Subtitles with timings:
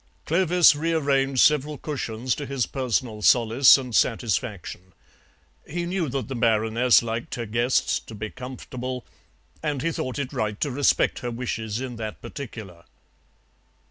[0.25, 4.93] Clovis rearranged several cushions to his personal solace and satisfaction;
[5.67, 9.05] he knew that the Baroness liked her guests to be comfortable,
[9.61, 12.83] and he thought it right to respect her wishes in that particular.